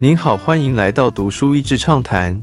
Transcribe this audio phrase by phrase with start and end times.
[0.00, 2.40] 您好，欢迎来到读书益智畅谈。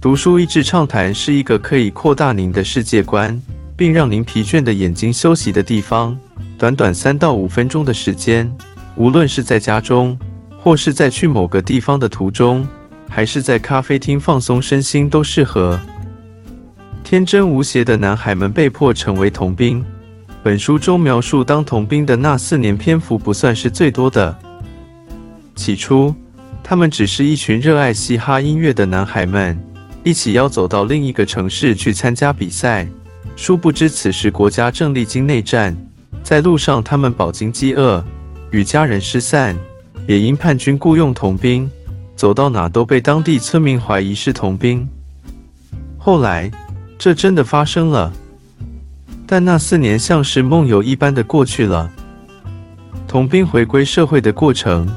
[0.00, 3.42] 读书益智畅谈是一个可以扩大您的世界观，
[3.76, 6.16] 并让您疲倦的眼睛休息的地方。
[6.56, 8.48] 短短三到五分钟的时间，
[8.94, 10.16] 无论是在家中，
[10.56, 12.64] 或是在去某个地方的途中，
[13.08, 15.80] 还是在咖啡厅放松身心，都适合。
[17.02, 19.84] 天真无邪的男孩们被迫成为童兵。
[20.40, 24.38] 本书中描述当童兵的那四年篇幅不算是最多的。
[25.56, 26.14] 起初，
[26.72, 29.62] 他们只是一群热爱嘻哈音乐的男孩们，
[30.02, 32.88] 一起要走到另一个城市去参加比赛。
[33.36, 35.76] 殊不知，此时国家正历经内战，
[36.22, 38.02] 在路上他们饱经饥饿，
[38.52, 39.54] 与家人失散，
[40.08, 41.70] 也因叛军雇佣童兵，
[42.16, 44.88] 走到哪都被当地村民怀疑是童兵。
[45.98, 46.50] 后来，
[46.96, 48.10] 这真的发生了。
[49.26, 51.92] 但那四年像是梦游一般的过去了。
[53.06, 54.88] 童兵回归社会的过程，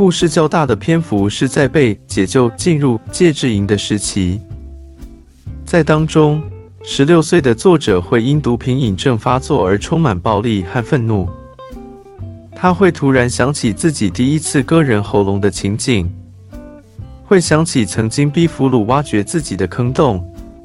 [0.00, 4.40] 故事较大的篇幅是在被解救进入戒治营的时期。
[5.62, 6.42] 在当中，
[6.82, 11.28] 十六岁的作者会因毒品瘾症发作而充满暴力和愤怒。
[12.56, 16.10] 他会突然想起自己第一次割人喉咙的情景，
[17.22, 20.24] 会想起曾经逼俘虏挖掘自己的坑洞。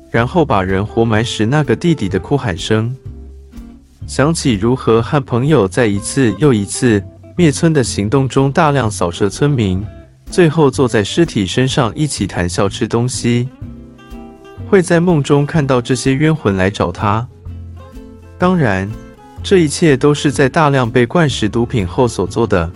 [0.09, 2.95] 然后把人活埋时，那个弟弟的哭喊声，
[4.07, 7.03] 想起如何和朋友在一次又一次
[7.37, 9.85] 灭村的行动中大量扫射村民，
[10.31, 13.49] 最后坐在尸体身上一起谈笑吃东西，
[14.69, 17.27] 会在梦中看到这些冤魂来找他。
[18.37, 18.89] 当然，
[19.43, 22.71] 这一切都是在大量被灌食毒品后所做的。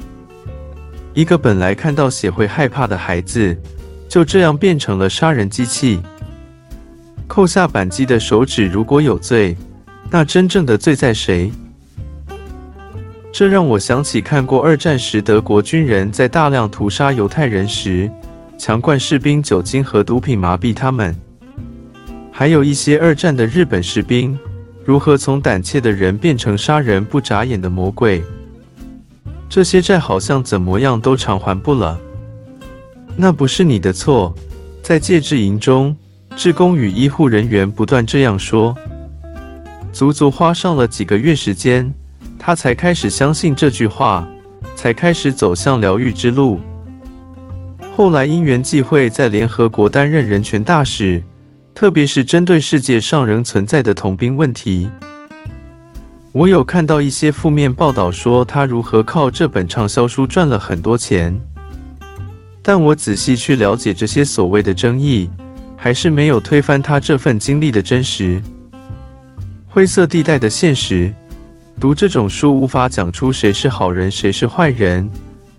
[1.14, 3.58] 一个本来看到血会害怕的孩子，
[4.10, 6.02] 就这样变成了杀人机器。
[7.28, 9.56] 扣下扳机的手指，如果有罪，
[10.10, 11.50] 那真正的罪在谁？
[13.40, 18.12] 这让我想起看过二战时德国军人在大量屠杀犹太人时，
[18.58, 21.14] 强灌士兵酒精和毒品麻痹他们；
[22.34, 24.38] 还有一些二战的日本士兵，
[24.84, 28.22] 如何从胆怯的人变成杀人不眨眼的魔鬼。
[29.48, 31.98] 这些债好像怎么样都偿还不了。
[33.16, 34.36] 那不是你的错，
[34.82, 35.96] 在戒治营中。
[36.36, 38.76] 志工与医护人员不断这样说，
[39.94, 41.94] 足足花上了几个月时间，
[42.40, 44.28] 他才开始相信这句话，
[44.76, 46.60] 才开始走向疗愈之路。
[47.96, 51.22] 后来因缘际会，在联合国担任人权大使，
[51.76, 54.90] 特别是针对世界上仍存在的童兵问题。
[56.32, 61.38] 我有看到一些负面报道，说他如何靠这本畅销书赚了很多钱，
[62.64, 65.30] 但我仔细去了解这些所谓的争议。
[65.82, 68.42] 还是没有推翻他这份经历的真实，
[69.70, 71.14] 灰色地带的现实。
[71.80, 75.10] 读这种书无法讲出谁是好人，谁是坏人。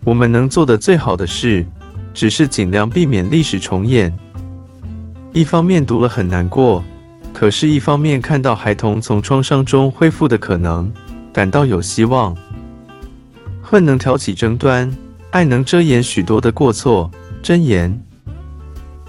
[0.04, 1.64] 我们能做的最好的事，
[2.12, 4.14] 只是尽量避免历史重演。
[5.32, 6.84] 一方面读了很难过，
[7.32, 10.92] 可是一方面看到孩童从创伤中恢复的可能，
[11.32, 12.36] 感到有希望。
[13.62, 14.94] 恨能挑起争端，
[15.30, 17.10] 爱能遮掩许多的过错。
[17.42, 17.98] 箴言。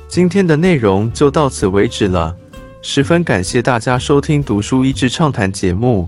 [0.08, 2.34] 今天的内容就到此为止了，
[2.82, 6.08] 十分感谢大家收听《读书益智畅谈》节目。